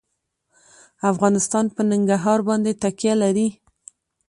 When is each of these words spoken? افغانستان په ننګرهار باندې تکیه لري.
افغانستان 1.11 1.65
په 1.75 1.81
ننګرهار 1.89 2.39
باندې 2.47 2.71
تکیه 2.81 3.13
لري. 3.23 3.47